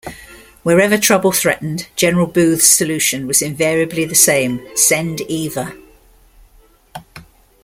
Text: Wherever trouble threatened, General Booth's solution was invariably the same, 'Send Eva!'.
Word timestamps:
Wherever 0.63 0.97
trouble 0.97 1.31
threatened, 1.31 1.87
General 1.95 2.25
Booth's 2.25 2.65
solution 2.65 3.27
was 3.27 3.39
invariably 3.43 4.03
the 4.03 4.15
same, 4.15 4.65
'Send 4.75 5.21
Eva!'. 5.29 5.75